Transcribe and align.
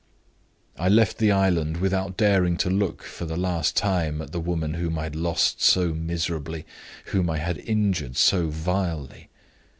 I 0.79 0.89
left 0.89 1.19
the 1.19 1.31
island 1.31 1.77
without 1.77 2.17
daring 2.17 2.57
to 2.57 2.71
look 2.71 3.03
for 3.03 3.25
the 3.25 3.37
last 3.37 3.77
time 3.77 4.19
at 4.19 4.31
the 4.31 4.39
woman 4.39 4.73
whom 4.73 4.97
I 4.97 5.03
had 5.03 5.15
lost 5.15 5.61
so 5.61 5.93
miserably, 5.93 6.65
whom 7.13 7.29
I 7.29 7.37
had 7.37 7.59
injured 7.59 8.17
so 8.17 8.47
vilely. 8.49 9.29